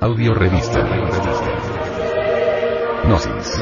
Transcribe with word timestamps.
Audio 0.00 0.34
revista. 0.34 0.86
Gnosis. 3.04 3.52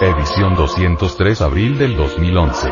Edición 0.00 0.56
203 0.56 1.40
abril 1.42 1.78
del 1.78 1.96
2011. 1.96 2.68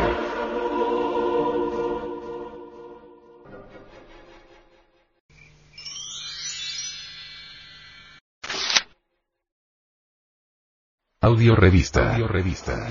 Audio 11.21 11.55
revista. 11.55 12.15
Audio 12.15 12.27
revista. 12.27 12.89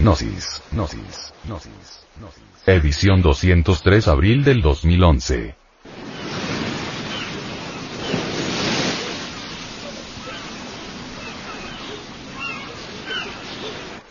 Gnosis. 0.00 0.62
Gnosis. 0.72 1.32
Gnosis. 1.44 2.06
Edición 2.66 3.22
203 3.22 4.08
abril 4.08 4.42
del 4.42 4.62
2011. 4.62 5.59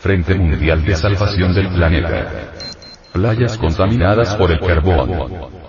Frente 0.00 0.34
Mundial 0.34 0.82
de 0.82 0.96
Salvación 0.96 1.54
del 1.54 1.68
Planeta. 1.68 2.26
Playas 3.12 3.58
contaminadas 3.58 4.34
por 4.34 4.50
el 4.50 4.58
carbón. 4.58 5.59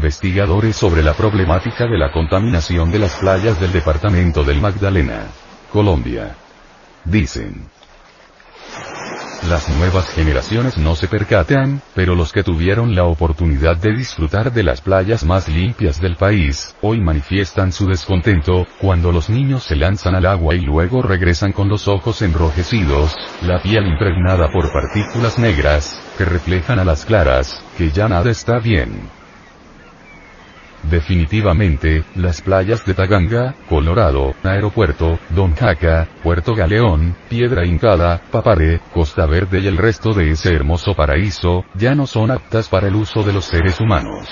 Investigadores 0.00 0.76
sobre 0.76 1.02
la 1.02 1.12
problemática 1.12 1.86
de 1.86 1.98
la 1.98 2.10
contaminación 2.10 2.90
de 2.90 2.98
las 2.98 3.16
playas 3.16 3.60
del 3.60 3.70
departamento 3.70 4.42
del 4.42 4.58
Magdalena, 4.58 5.26
Colombia. 5.70 6.36
Dicen. 7.04 7.68
Las 9.50 9.68
nuevas 9.68 10.08
generaciones 10.08 10.78
no 10.78 10.96
se 10.96 11.06
percatan, 11.06 11.82
pero 11.94 12.14
los 12.14 12.32
que 12.32 12.42
tuvieron 12.42 12.94
la 12.94 13.04
oportunidad 13.04 13.76
de 13.76 13.94
disfrutar 13.94 14.54
de 14.54 14.62
las 14.62 14.80
playas 14.80 15.22
más 15.22 15.50
limpias 15.50 16.00
del 16.00 16.16
país, 16.16 16.74
hoy 16.80 16.98
manifiestan 16.98 17.70
su 17.70 17.86
descontento, 17.86 18.66
cuando 18.80 19.12
los 19.12 19.28
niños 19.28 19.64
se 19.64 19.76
lanzan 19.76 20.14
al 20.14 20.24
agua 20.24 20.54
y 20.54 20.60
luego 20.60 21.02
regresan 21.02 21.52
con 21.52 21.68
los 21.68 21.88
ojos 21.88 22.22
enrojecidos, 22.22 23.14
la 23.42 23.60
piel 23.60 23.86
impregnada 23.86 24.50
por 24.50 24.72
partículas 24.72 25.38
negras, 25.38 26.02
que 26.16 26.24
reflejan 26.24 26.78
a 26.78 26.86
las 26.86 27.04
claras, 27.04 27.62
que 27.76 27.90
ya 27.90 28.08
nada 28.08 28.30
está 28.30 28.60
bien. 28.60 29.19
Definitivamente, 30.82 32.04
las 32.16 32.40
playas 32.40 32.84
de 32.86 32.94
Taganga, 32.94 33.54
Colorado, 33.68 34.34
Aeropuerto, 34.42 35.18
Don 35.30 35.54
Jaca, 35.54 36.08
Puerto 36.22 36.54
Galeón, 36.54 37.16
Piedra 37.28 37.66
Hincada, 37.66 38.20
Papare, 38.30 38.80
Costa 38.92 39.26
Verde 39.26 39.60
y 39.60 39.66
el 39.66 39.76
resto 39.76 40.12
de 40.12 40.30
ese 40.30 40.54
hermoso 40.54 40.94
paraíso, 40.94 41.64
ya 41.74 41.94
no 41.94 42.06
son 42.06 42.30
aptas 42.30 42.68
para 42.68 42.88
el 42.88 42.96
uso 42.96 43.22
de 43.22 43.32
los 43.32 43.44
seres 43.44 43.78
humanos. 43.80 44.26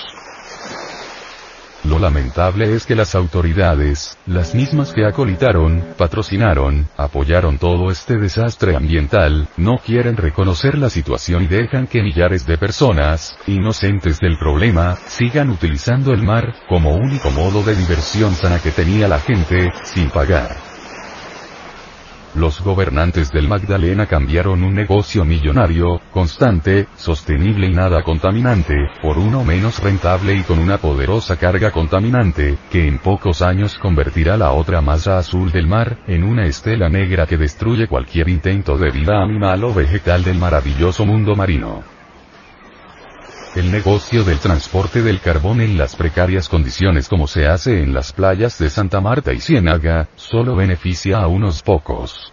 Lo 1.88 1.98
lamentable 1.98 2.74
es 2.74 2.84
que 2.84 2.94
las 2.94 3.14
autoridades, 3.14 4.18
las 4.26 4.54
mismas 4.54 4.92
que 4.92 5.06
acolitaron, 5.06 5.82
patrocinaron, 5.96 6.86
apoyaron 6.98 7.56
todo 7.56 7.90
este 7.90 8.18
desastre 8.18 8.76
ambiental, 8.76 9.48
no 9.56 9.78
quieren 9.78 10.18
reconocer 10.18 10.76
la 10.76 10.90
situación 10.90 11.44
y 11.44 11.46
dejan 11.46 11.86
que 11.86 12.02
millares 12.02 12.44
de 12.44 12.58
personas, 12.58 13.38
inocentes 13.46 14.18
del 14.18 14.36
problema, 14.38 14.96
sigan 15.06 15.48
utilizando 15.48 16.12
el 16.12 16.22
mar, 16.22 16.52
como 16.68 16.94
único 16.94 17.30
modo 17.30 17.62
de 17.62 17.74
diversión 17.74 18.34
sana 18.34 18.58
que 18.58 18.70
tenía 18.70 19.08
la 19.08 19.20
gente, 19.20 19.72
sin 19.84 20.10
pagar. 20.10 20.67
Los 22.34 22.60
gobernantes 22.62 23.32
del 23.32 23.48
Magdalena 23.48 24.06
cambiaron 24.06 24.62
un 24.62 24.74
negocio 24.74 25.24
millonario, 25.24 26.00
constante, 26.12 26.86
sostenible 26.96 27.66
y 27.66 27.72
nada 27.72 28.02
contaminante, 28.02 28.74
por 29.00 29.18
uno 29.18 29.44
menos 29.44 29.82
rentable 29.82 30.34
y 30.34 30.42
con 30.42 30.58
una 30.58 30.78
poderosa 30.78 31.36
carga 31.36 31.70
contaminante, 31.70 32.58
que 32.70 32.86
en 32.86 32.98
pocos 32.98 33.40
años 33.40 33.78
convertirá 33.78 34.36
la 34.36 34.52
otra 34.52 34.82
masa 34.82 35.18
azul 35.18 35.50
del 35.50 35.66
mar, 35.66 35.98
en 36.06 36.22
una 36.22 36.44
estela 36.44 36.88
negra 36.88 37.26
que 37.26 37.38
destruye 37.38 37.88
cualquier 37.88 38.28
intento 38.28 38.76
de 38.76 38.90
vida 38.90 39.22
animal 39.22 39.64
o 39.64 39.72
vegetal 39.72 40.22
del 40.22 40.38
maravilloso 40.38 41.06
mundo 41.06 41.34
marino. 41.34 41.97
El 43.58 43.72
negocio 43.72 44.22
del 44.22 44.38
transporte 44.38 45.02
del 45.02 45.18
carbón 45.18 45.60
en 45.60 45.76
las 45.76 45.96
precarias 45.96 46.48
condiciones 46.48 47.08
como 47.08 47.26
se 47.26 47.48
hace 47.48 47.82
en 47.82 47.92
las 47.92 48.12
playas 48.12 48.56
de 48.60 48.70
Santa 48.70 49.00
Marta 49.00 49.32
y 49.32 49.40
Ciénaga, 49.40 50.06
solo 50.14 50.54
beneficia 50.54 51.18
a 51.18 51.26
unos 51.26 51.64
pocos. 51.64 52.32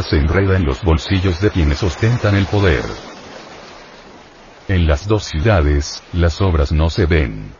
se 0.00 0.16
enreda 0.16 0.56
en 0.56 0.64
los 0.64 0.82
bolsillos 0.82 1.38
de 1.40 1.50
quienes 1.50 1.82
ostentan 1.82 2.34
el 2.34 2.46
poder. 2.46 2.82
En 4.68 4.86
las 4.86 5.06
dos 5.06 5.24
ciudades, 5.24 6.02
las 6.14 6.40
obras 6.40 6.72
no 6.72 6.88
se 6.88 7.04
ven. 7.04 7.52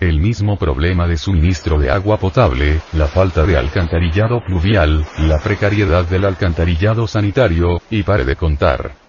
El 0.00 0.18
mismo 0.18 0.58
problema 0.58 1.06
de 1.06 1.16
suministro 1.16 1.78
de 1.78 1.90
agua 1.90 2.18
potable, 2.18 2.80
la 2.92 3.06
falta 3.06 3.46
de 3.46 3.56
alcantarillado 3.56 4.40
pluvial, 4.44 5.06
la 5.18 5.38
precariedad 5.38 6.04
del 6.04 6.24
alcantarillado 6.24 7.06
sanitario, 7.06 7.80
y 7.88 8.02
pare 8.02 8.24
de 8.24 8.34
contar. 8.34 9.05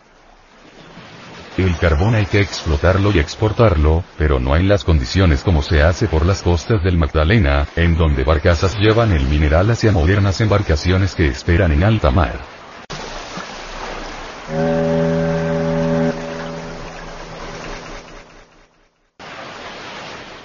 El 1.58 1.76
carbón 1.76 2.14
hay 2.14 2.28
que 2.28 2.40
explotarlo 2.40 3.12
y 3.12 3.18
exportarlo, 3.18 4.04
pero 4.16 4.40
no 4.40 4.56
en 4.56 4.68
las 4.68 4.84
condiciones 4.84 5.42
como 5.42 5.64
se 5.64 5.82
hace 5.82 6.08
por 6.08 6.24
las 6.24 6.44
costas 6.44 6.84
del 6.84 7.00
Magdalena, 7.00 7.68
en 7.76 7.98
donde 7.98 8.24
barcazas 8.24 8.78
llevan 8.78 9.12
el 9.12 9.26
mineral 9.26 9.72
hacia 9.72 9.92
modernas 9.92 10.40
embarcaciones 10.40 11.16
que 11.16 11.26
esperan 11.26 11.72
en 11.72 11.84
alta 11.84 12.12
mar. 12.12 12.40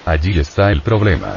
Allí 0.07 0.39
está 0.39 0.71
el 0.73 0.81
problema. 0.81 1.37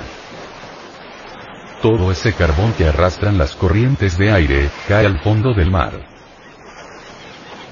todo 1.82 2.12
ese 2.12 2.34
carbón 2.34 2.74
que 2.74 2.88
arrastran 2.88 3.38
las 3.38 3.56
corrientes 3.56 4.18
de 4.18 4.32
aire, 4.32 4.70
cae 4.88 5.06
al 5.06 5.20
fondo 5.20 5.54
del 5.54 5.70
mar. 5.70 6.15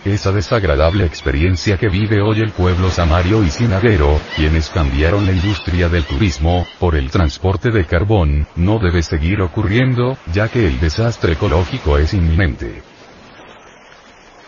Esa 0.06 0.34
desagradable 0.34 1.06
experiencia 1.06 1.78
que 1.78 1.88
vive 1.88 2.22
hoy 2.22 2.42
el 2.42 2.52
pueblo 2.52 2.90
samario 2.90 3.42
y 3.42 3.50
sinadero, 3.50 4.20
quienes 4.36 4.70
cambiaron 4.70 5.26
la 5.26 5.32
industria 5.32 5.88
del 5.88 6.04
turismo, 6.04 6.68
por 6.78 6.96
el 6.96 7.10
transporte 7.10 7.72
de 7.72 7.86
carbón, 7.86 8.46
no 8.58 8.80
debe 8.80 9.02
seguir 9.02 9.40
ocurriendo, 9.42 10.18
ya 10.34 10.50
que 10.50 10.68
el 10.68 10.78
desastre 10.82 11.34
ecológico 11.34 11.98
es 11.98 12.14
inminente. 12.14 12.93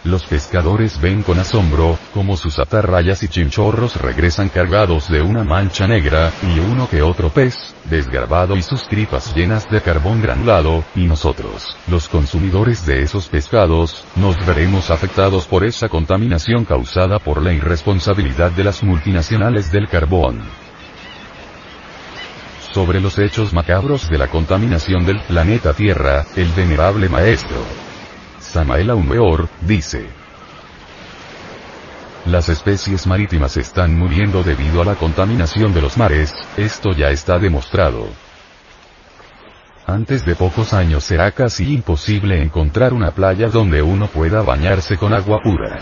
Los 0.06 0.24
pescadores 0.24 1.02
ven 1.02 1.24
con 1.24 1.40
asombro, 1.40 1.98
como 2.14 2.38
sus 2.38 2.60
atarrayas 2.60 3.24
y 3.24 3.28
chinchorros 3.28 4.00
regresan 4.00 4.50
cargados 4.50 5.10
de 5.10 5.24
una 5.24 5.44
mancha 5.44 5.88
negra, 5.88 6.32
y 6.44 6.60
uno 6.60 6.88
que 6.88 7.02
otro 7.02 7.30
pez, 7.30 7.74
desgarbado 7.86 8.56
y 8.56 8.62
sus 8.62 8.88
tripas 8.88 9.36
llenas 9.36 9.68
de 9.68 9.82
carbón 9.82 10.22
granulado, 10.22 10.84
y 10.94 11.08
nosotros, 11.08 11.76
los 11.88 12.08
consumidores 12.08 12.86
de 12.86 13.02
esos 13.02 13.30
pescados, 13.30 14.06
nos 14.16 14.38
veremos 14.46 14.92
afectados 14.92 15.48
por 15.48 15.66
esa 15.66 15.90
contaminación 15.90 16.66
causada 16.66 17.18
por 17.18 17.42
la 17.42 17.54
irresponsabilidad 17.54 18.52
de 18.52 18.64
las 18.64 18.84
multinacionales 18.84 19.72
del 19.72 19.90
carbón. 19.90 20.44
Sobre 22.74 23.02
los 23.02 23.18
hechos 23.18 23.54
macabros 23.54 24.08
de 24.08 24.20
la 24.20 24.28
contaminación 24.28 25.04
del 25.04 25.20
planeta 25.22 25.74
Tierra, 25.74 26.28
el 26.36 26.50
venerable 26.50 27.10
maestro, 27.10 27.85
Samael 28.56 28.90
Aumeor, 28.90 29.50
dice. 29.60 30.08
Las 32.26 32.48
especies 32.48 33.06
marítimas 33.06 33.58
están 33.58 34.00
muriendo 34.00 34.44
debido 34.44 34.82
a 34.82 34.86
la 34.86 34.96
contaminación 34.96 35.74
de 35.74 35.82
los 35.82 35.98
mares, 35.98 36.34
esto 36.56 36.94
ya 36.94 37.10
está 37.10 37.38
demostrado. 37.38 38.08
Antes 39.86 40.24
de 40.24 40.36
pocos 40.36 40.74
años 40.74 41.04
será 41.04 41.32
casi 41.32 41.74
imposible 41.74 42.42
encontrar 42.42 42.94
una 42.94 43.12
playa 43.12 43.50
donde 43.50 43.82
uno 43.82 44.08
pueda 44.08 44.42
bañarse 44.42 44.96
con 44.96 45.14
agua 45.14 45.42
pura. 45.44 45.82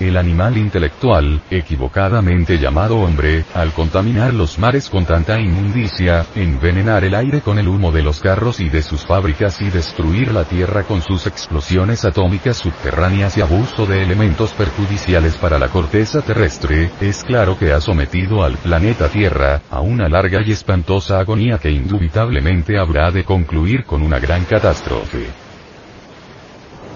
El 0.00 0.16
animal 0.16 0.56
intelectual, 0.56 1.42
equivocadamente 1.50 2.56
llamado 2.56 2.96
hombre, 3.00 3.44
al 3.52 3.72
contaminar 3.74 4.32
los 4.32 4.58
mares 4.58 4.88
con 4.88 5.04
tanta 5.04 5.38
inmundicia, 5.38 6.24
envenenar 6.34 7.04
el 7.04 7.14
aire 7.14 7.42
con 7.42 7.58
el 7.58 7.68
humo 7.68 7.92
de 7.92 8.02
los 8.02 8.18
carros 8.18 8.60
y 8.60 8.70
de 8.70 8.82
sus 8.82 9.04
fábricas 9.04 9.60
y 9.60 9.68
destruir 9.68 10.32
la 10.32 10.44
tierra 10.44 10.84
con 10.84 11.02
sus 11.02 11.26
explosiones 11.26 12.06
atómicas 12.06 12.56
subterráneas 12.56 13.36
y 13.36 13.42
abuso 13.42 13.84
de 13.84 14.02
elementos 14.02 14.52
perjudiciales 14.54 15.36
para 15.36 15.58
la 15.58 15.68
corteza 15.68 16.22
terrestre, 16.22 16.90
es 17.02 17.22
claro 17.22 17.58
que 17.58 17.72
ha 17.72 17.80
sometido 17.82 18.42
al 18.42 18.56
planeta 18.56 19.10
Tierra, 19.10 19.60
a 19.70 19.82
una 19.82 20.08
larga 20.08 20.40
y 20.42 20.52
espantosa 20.52 21.20
agonía 21.20 21.58
que 21.58 21.70
indubitablemente 21.70 22.78
habrá 22.78 23.10
de 23.10 23.24
concluir 23.24 23.84
con 23.84 24.00
una 24.00 24.18
gran 24.18 24.44
catástrofe 24.46 25.26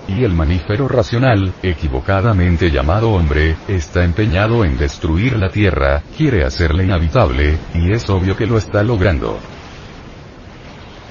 y 0.08 0.24
el 0.24 0.32
mamífero 0.32 0.88
racional, 0.88 1.52
equivocadamente 1.62 2.70
llamado 2.70 3.12
hombre, 3.12 3.56
está 3.68 4.04
empeñado 4.04 4.64
en 4.64 4.76
destruir 4.76 5.36
la 5.36 5.48
Tierra, 5.48 6.02
quiere 6.16 6.44
hacerla 6.44 6.82
inhabitable, 6.82 7.58
y 7.74 7.92
es 7.92 8.08
obvio 8.10 8.36
que 8.36 8.46
lo 8.46 8.58
está 8.58 8.82
logrando. 8.82 9.38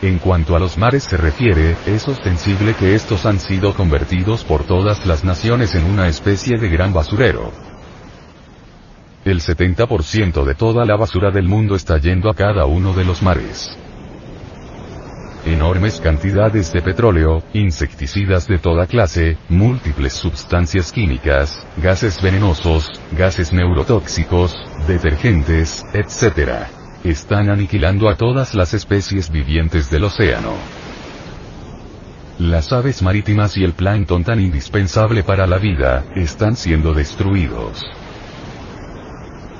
En 0.02 0.20
cuanto 0.20 0.56
a 0.56 0.60
los 0.60 0.78
mares 0.78 1.04
se 1.04 1.18
refiere, 1.18 1.76
es 1.86 2.08
ostensible 2.08 2.76
que 2.76 2.94
estos 2.94 3.26
han 3.26 3.40
sido 3.40 3.74
convertidos 3.74 4.44
por 4.44 4.64
todas 4.64 5.06
las 5.06 5.24
naciones 5.24 5.76
en 5.76 5.86
una 5.86 6.08
especie 6.08 6.58
de 6.58 6.70
gran 6.70 6.94
basurero. 6.94 7.52
El 9.24 9.40
70% 9.40 10.44
de 10.44 10.56
toda 10.56 10.86
la 10.86 10.98
basura 10.98 11.32
del 11.32 11.48
mundo 11.48 11.76
está 11.76 11.98
yendo 11.98 12.30
a 12.30 12.36
cada 12.36 12.66
uno 12.66 12.94
de 12.94 13.06
los 13.06 13.24
mares 13.24 13.78
enormes 15.46 16.00
cantidades 16.00 16.72
de 16.72 16.82
petróleo, 16.82 17.44
insecticidas 17.54 18.48
de 18.48 18.60
toda 18.60 18.88
clase, 18.88 19.38
múltiples 19.50 20.14
sustancias 20.14 20.92
químicas, 20.92 21.66
gases 21.78 22.22
venenosos, 22.22 22.92
gases 23.12 23.52
neurotóxicos, 23.54 24.56
detergentes, 24.88 25.86
etc. 25.94 26.68
Están 27.04 27.50
aniquilando 27.50 28.10
a 28.10 28.16
todas 28.16 28.56
las 28.56 28.74
especies 28.74 29.30
vivientes 29.30 29.90
del 29.90 30.06
océano. 30.06 30.54
Las 32.40 32.74
aves 32.74 33.02
marítimas 33.02 33.58
y 33.58 33.64
el 33.64 33.74
plancton 33.74 34.24
tan 34.24 34.40
indispensable 34.40 35.24
para 35.24 35.46
la 35.46 35.58
vida, 35.60 36.04
están 36.16 36.56
siendo 36.56 36.94
destruidos. 36.94 37.84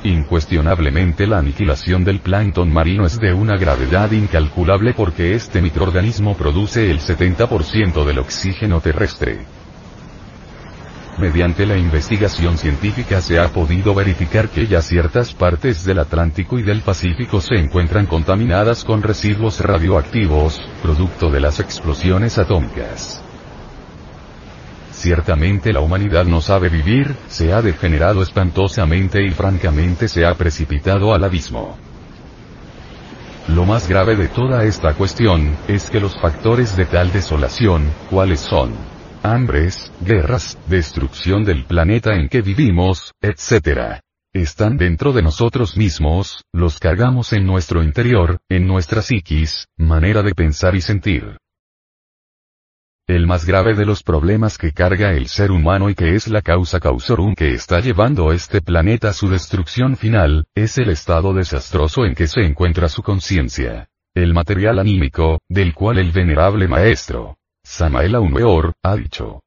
Incuestionablemente 0.04 1.26
la 1.26 1.38
aniquilación 1.38 2.04
del 2.04 2.20
plancton 2.20 2.72
marino 2.72 3.06
es 3.06 3.20
de 3.20 3.34
una 3.34 3.56
gravedad 3.56 4.12
incalculable 4.12 4.94
porque 4.94 5.34
este 5.34 5.62
microorganismo 5.62 6.36
produce 6.36 6.92
el 6.92 7.00
70% 7.00 8.04
del 8.04 8.20
oxígeno 8.20 8.82
terrestre. 8.82 9.46
Mediante 11.18 11.66
la 11.66 11.78
investigación 11.78 12.58
científica 12.58 13.22
se 13.22 13.40
ha 13.40 13.48
podido 13.50 13.94
verificar 13.94 14.50
que 14.50 14.68
ya 14.68 14.82
ciertas 14.82 15.34
partes 15.34 15.86
del 15.86 16.00
Atlántico 16.00 16.60
y 16.60 16.64
del 16.64 16.82
Pacífico 16.82 17.40
se 17.40 17.56
encuentran 17.56 18.06
contaminadas 18.06 18.84
con 18.84 19.04
residuos 19.04 19.62
radioactivos, 19.62 20.60
producto 20.82 21.30
de 21.30 21.40
las 21.40 21.62
explosiones 21.62 22.38
atómicas. 22.40 23.24
Ciertamente 25.04 25.74
la 25.74 25.82
humanidad 25.82 26.24
no 26.24 26.40
sabe 26.40 26.70
vivir, 26.70 27.14
se 27.28 27.52
ha 27.52 27.62
degenerado 27.62 28.24
espantosamente 28.24 29.22
y 29.22 29.32
francamente 29.32 30.08
se 30.08 30.26
ha 30.26 30.34
precipitado 30.36 31.14
al 31.14 31.26
abismo. 31.26 31.78
Lo 33.50 33.66
más 33.66 33.90
grave 33.90 34.16
de 34.16 34.30
toda 34.30 34.64
esta 34.64 34.94
cuestión, 34.94 35.58
es 35.68 35.90
que 35.90 36.00
los 36.00 36.18
factores 36.22 36.78
de 36.78 36.86
tal 36.86 37.12
desolación, 37.12 37.92
¿cuáles 38.10 38.40
son? 38.40 38.72
Hambres, 39.24 39.92
guerras, 40.00 40.58
destrucción 40.70 41.44
del 41.44 41.66
planeta 41.66 42.14
en 42.14 42.30
que 42.30 42.42
vivimos, 42.42 43.12
etc. 43.20 44.00
Están 44.32 44.78
dentro 44.78 45.12
de 45.12 45.22
nosotros 45.22 45.76
mismos, 45.76 46.46
los 46.54 46.80
cargamos 46.80 47.34
en 47.34 47.46
nuestro 47.46 47.84
interior, 47.84 48.38
en 48.48 48.68
nuestra 48.68 49.02
psiquis, 49.02 49.68
manera 49.76 50.24
de 50.24 50.34
pensar 50.34 50.76
y 50.76 50.82
sentir. 50.82 51.40
El 53.06 53.28
más 53.28 53.46
grave 53.46 53.74
de 53.74 53.86
los 53.86 54.02
problemas 54.02 54.58
que 54.58 54.72
carga 54.72 55.12
el 55.12 55.28
ser 55.28 55.52
humano 55.52 55.90
y 55.90 55.96
que 55.96 56.16
es 56.16 56.30
la 56.30 56.42
causa 56.42 56.80
causorum 56.80 57.36
que 57.36 57.54
está 57.54 57.82
llevando 57.82 58.32
este 58.32 58.62
planeta 58.62 59.10
a 59.10 59.14
su 59.14 59.28
destrucción 59.28 59.98
final, 59.98 60.46
es 60.56 60.78
el 60.78 60.90
estado 60.90 61.34
desastroso 61.34 62.06
en 62.06 62.16
que 62.16 62.28
se 62.28 62.46
encuentra 62.46 62.88
su 62.88 63.04
conciencia. 63.04 63.90
El 64.16 64.34
material 64.34 64.80
anímico, 64.80 65.42
del 65.50 65.74
cual 65.74 65.98
el 65.98 66.14
venerable 66.14 66.70
maestro, 66.70 67.36
Samael 67.62 68.16
Aumeor, 68.16 68.72
ha 68.82 68.96
dicho. 68.96 69.42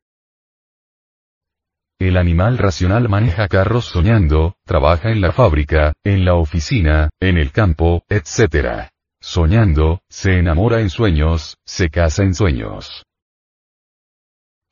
El 1.99 2.19
animal 2.19 2.59
racional 2.59 3.09
maneja 3.09 3.49
carros 3.49 3.87
soñando, 3.87 4.57
trabaja 4.67 5.11
en 5.11 5.23
la 5.23 5.33
fábrica, 5.33 5.95
en 6.05 6.27
la 6.27 6.35
oficina, 6.35 7.09
en 7.21 7.39
el 7.39 7.53
campo, 7.53 8.05
etc. 8.11 8.91
Soñando, 9.19 10.03
se 10.11 10.41
enamora 10.41 10.83
en 10.83 10.91
sueños, 10.91 11.57
se 11.65 11.89
casa 11.89 12.23
en 12.23 12.35
sueños 12.35 13.07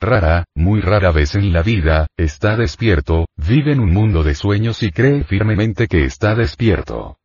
rara, 0.05 0.45
muy 0.55 0.81
rara 0.81 1.11
vez 1.11 1.35
en 1.35 1.53
la 1.53 1.63
vida, 1.63 2.07
está 2.17 2.57
despierto, 2.57 3.27
vive 3.37 3.73
en 3.73 3.81
un 3.81 3.93
mundo 3.93 4.23
de 4.23 4.35
sueños 4.35 4.83
y 4.83 4.91
cree 4.91 5.25
firmemente 5.25 5.87
que 5.87 6.05
está 6.05 6.35
despierto. 6.35 7.19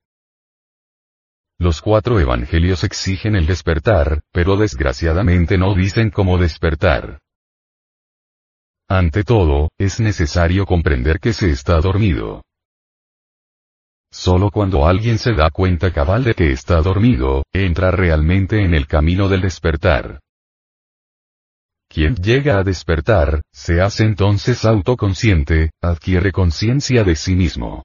Los 1.59 1.81
cuatro 1.81 2.19
evangelios 2.19 2.83
exigen 2.83 3.36
el 3.36 3.45
despertar, 3.45 4.21
pero 4.31 4.55
desgraciadamente 4.55 5.57
no 5.57 5.75
dicen 5.75 6.09
cómo 6.09 6.38
despertar. 6.38 7.19
Ante 8.88 9.24
todo, 9.24 9.69
es 9.77 10.00
necesario 10.00 10.65
comprender 10.65 11.19
que 11.19 11.33
se 11.33 11.50
está 11.51 11.79
dormido. 11.79 12.43
Solo 14.12 14.50
cuando 14.50 14.88
alguien 14.88 15.19
se 15.19 15.33
da 15.33 15.51
cuenta 15.51 15.93
cabal 15.93 16.24
de 16.24 16.33
que 16.33 16.51
está 16.51 16.81
dormido, 16.81 17.43
entra 17.53 17.91
realmente 17.91 18.63
en 18.63 18.74
el 18.74 18.88
camino 18.88 19.27
del 19.27 19.41
despertar. 19.41 20.21
Quien 21.91 22.15
llega 22.15 22.60
a 22.60 22.63
despertar, 22.63 23.41
se 23.51 23.81
hace 23.81 24.03
entonces 24.03 24.63
autoconsciente, 24.63 25.72
adquiere 25.81 26.31
conciencia 26.31 27.03
de 27.03 27.15
sí 27.15 27.36
mismo. 27.36 27.84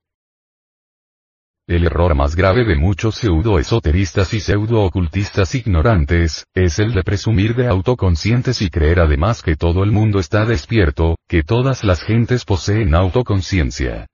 El 1.66 1.87
error 1.87 2.14
más 2.14 2.37
grave 2.37 2.66
de 2.66 2.76
muchos 2.76 3.14
pseudo-esoteristas 3.14 4.34
y 4.34 4.40
pseudo-ocultistas 4.40 5.54
ignorantes, 5.54 6.44
es 6.54 6.78
el 6.78 6.92
de 6.92 7.02
presumir 7.02 7.54
de 7.54 7.66
autoconscientes 7.66 8.61
y 8.61 8.68
creer 8.68 9.00
además 9.00 9.40
que 9.42 9.56
todo 9.56 9.82
el 9.82 9.90
mundo 9.90 10.18
está 10.18 10.44
despierto, 10.44 11.16
que 11.26 11.42
todas 11.42 11.82
las 11.82 12.02
gentes 12.02 12.44
poseen 12.44 12.94
autoconciencia. 12.94 14.06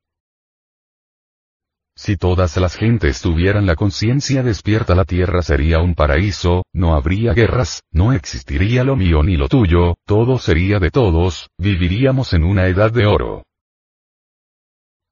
Si 2.03 2.17
todas 2.17 2.57
las 2.57 2.77
gentes 2.77 3.21
tuvieran 3.21 3.67
la 3.67 3.77
conciencia 3.77 4.43
despierta 4.43 4.95
la 4.95 5.05
tierra 5.05 5.43
sería 5.43 5.81
un 5.81 5.95
paraíso, 5.95 6.65
no 6.73 6.95
habría 6.95 7.35
guerras, 7.35 7.83
no 7.93 8.15
existiría 8.15 8.85
lo 8.85 8.97
mío 8.97 9.23
ni 9.23 9.37
lo 9.37 9.49
tuyo, 9.49 9.99
todo 10.07 10.39
sería 10.39 10.79
de 10.79 10.91
todos, 10.91 11.51
viviríamos 11.59 12.33
en 12.33 12.45
una 12.45 12.69
edad 12.69 12.91
de 12.91 13.05
oro. 13.05 13.43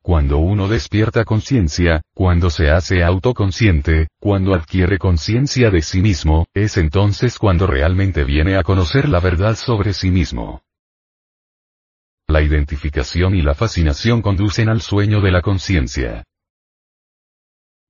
Cuando 0.01 0.39
uno 0.39 0.67
despierta 0.67 1.27
conciencia, 1.27 2.01
cuando 2.15 2.49
se 2.49 2.71
hace 2.71 3.05
autoconsciente, 3.05 4.09
cuando 4.19 4.55
adquiere 4.55 4.97
conciencia 4.97 5.71
de 5.71 5.83
sí 5.83 6.01
mismo, 6.01 6.47
es 6.55 6.79
entonces 6.79 7.39
cuando 7.39 7.67
realmente 7.67 8.25
viene 8.25 8.57
a 8.57 8.63
conocer 8.63 9.11
la 9.11 9.21
verdad 9.21 9.57
sobre 9.57 9.93
sí 9.93 10.11
mismo. 10.11 10.63
La 12.29 12.41
identificación 12.41 13.35
y 13.35 13.43
la 13.43 13.55
fascinación 13.55 14.23
conducen 14.23 14.71
al 14.71 14.81
sueño 14.81 15.21
de 15.21 15.33
la 15.33 15.43
conciencia. 15.43 16.25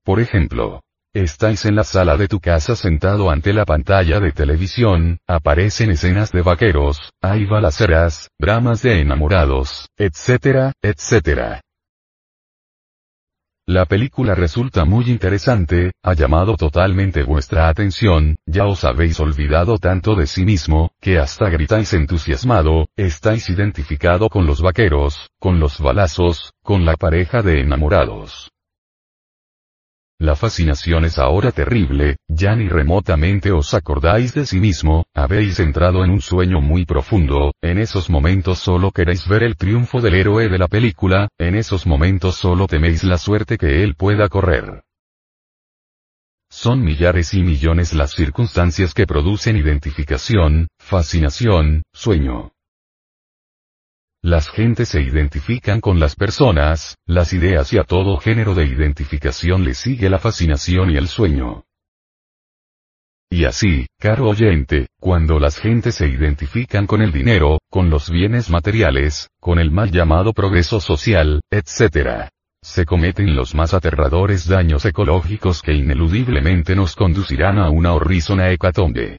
Por 0.08 0.20
ejemplo, 0.20 0.80
Estáis 1.14 1.66
en 1.66 1.76
la 1.76 1.84
sala 1.84 2.16
de 2.16 2.28
tu 2.28 2.40
casa 2.40 2.74
sentado 2.74 3.30
ante 3.30 3.52
la 3.52 3.66
pantalla 3.66 4.20
de 4.20 4.32
televisión, 4.32 5.18
aparecen 5.26 5.90
escenas 5.90 6.32
de 6.32 6.40
vaqueros, 6.40 7.12
hay 7.20 7.44
balaceras, 7.44 8.30
dramas 8.38 8.80
de 8.80 9.02
enamorados, 9.02 9.88
etcétera, 9.98 10.72
etcétera. 10.80 11.60
La 13.66 13.84
película 13.84 14.34
resulta 14.34 14.86
muy 14.86 15.10
interesante, 15.10 15.92
ha 16.02 16.14
llamado 16.14 16.56
totalmente 16.56 17.22
vuestra 17.22 17.68
atención, 17.68 18.36
ya 18.46 18.64
os 18.64 18.84
habéis 18.84 19.20
olvidado 19.20 19.76
tanto 19.76 20.14
de 20.14 20.26
sí 20.26 20.42
mismo, 20.42 20.90
que 21.02 21.18
hasta 21.18 21.50
gritáis 21.50 21.92
entusiasmado, 21.92 22.86
estáis 22.96 23.50
identificado 23.50 24.30
con 24.30 24.46
los 24.46 24.62
vaqueros, 24.62 25.28
con 25.38 25.60
los 25.60 25.78
balazos, 25.80 26.54
con 26.62 26.86
la 26.86 26.96
pareja 26.96 27.42
de 27.42 27.60
enamorados. 27.60 28.50
La 30.20 30.34
fascinación 30.34 31.04
es 31.04 31.16
ahora 31.16 31.52
terrible, 31.52 32.16
ya 32.26 32.56
ni 32.56 32.68
remotamente 32.68 33.52
os 33.52 33.72
acordáis 33.72 34.34
de 34.34 34.46
sí 34.46 34.58
mismo, 34.58 35.06
habéis 35.14 35.60
entrado 35.60 36.04
en 36.04 36.10
un 36.10 36.20
sueño 36.20 36.60
muy 36.60 36.84
profundo, 36.84 37.54
en 37.62 37.78
esos 37.78 38.10
momentos 38.10 38.58
solo 38.58 38.90
queréis 38.90 39.28
ver 39.28 39.44
el 39.44 39.56
triunfo 39.56 40.00
del 40.00 40.16
héroe 40.16 40.48
de 40.48 40.58
la 40.58 40.66
película, 40.66 41.28
en 41.38 41.54
esos 41.54 41.86
momentos 41.86 42.34
solo 42.34 42.66
teméis 42.66 43.04
la 43.04 43.16
suerte 43.16 43.58
que 43.58 43.84
él 43.84 43.94
pueda 43.94 44.28
correr. 44.28 44.82
Son 46.50 46.82
millares 46.82 47.32
y 47.34 47.42
millones 47.42 47.92
las 47.92 48.10
circunstancias 48.10 48.94
que 48.94 49.06
producen 49.06 49.56
identificación, 49.56 50.66
fascinación, 50.80 51.84
sueño. 51.92 52.50
Las 54.22 54.50
gentes 54.50 54.88
se 54.88 55.00
identifican 55.00 55.80
con 55.80 56.00
las 56.00 56.16
personas, 56.16 56.96
las 57.06 57.32
ideas 57.32 57.72
y 57.72 57.78
a 57.78 57.84
todo 57.84 58.16
género 58.16 58.54
de 58.54 58.64
identificación 58.64 59.62
le 59.64 59.74
sigue 59.74 60.10
la 60.10 60.18
fascinación 60.18 60.90
y 60.90 60.96
el 60.96 61.06
sueño. 61.06 61.64
Y 63.30 63.44
así, 63.44 63.86
caro 63.96 64.28
oyente, 64.28 64.88
cuando 64.98 65.38
las 65.38 65.58
gentes 65.58 65.94
se 65.94 66.08
identifican 66.08 66.88
con 66.88 67.00
el 67.00 67.12
dinero, 67.12 67.58
con 67.70 67.90
los 67.90 68.10
bienes 68.10 68.50
materiales, 68.50 69.28
con 69.38 69.60
el 69.60 69.70
mal 69.70 69.92
llamado 69.92 70.32
progreso 70.32 70.80
social, 70.80 71.40
etc., 71.50 72.28
se 72.60 72.84
cometen 72.84 73.36
los 73.36 73.54
más 73.54 73.72
aterradores 73.72 74.48
daños 74.48 74.84
ecológicos 74.84 75.62
que 75.62 75.74
ineludiblemente 75.74 76.74
nos 76.74 76.96
conducirán 76.96 77.58
a 77.58 77.70
una 77.70 77.92
horrísona 77.92 78.50
hecatombe. 78.50 79.18